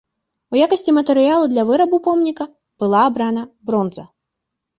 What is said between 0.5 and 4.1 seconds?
У якасці матэрыялу для вырабу помніка была абрана бронза.